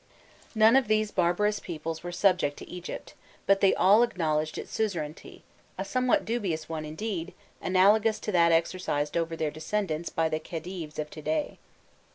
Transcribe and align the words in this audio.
None 0.55 0.75
of 0.75 0.87
these 0.87 1.11
barbarous 1.11 1.59
peoples 1.59 2.01
were 2.01 2.11
subject 2.11 2.57
to 2.57 2.67
Egypt, 2.67 3.13
but 3.45 3.61
they 3.61 3.75
all 3.75 4.01
acknowledged 4.01 4.57
its 4.57 4.73
suzerainty, 4.73 5.43
a 5.77 5.85
somewhat 5.85 6.25
dubious 6.25 6.67
one, 6.67 6.85
indeed, 6.85 7.33
analogous 7.61 8.17
to 8.21 8.31
that 8.31 8.51
exercised 8.51 9.15
over 9.15 9.35
their 9.35 9.51
descendants 9.51 10.09
by 10.09 10.27
the 10.27 10.39
Khedives 10.39 10.97
of 10.97 11.11
to 11.11 11.21
day. 11.21 11.59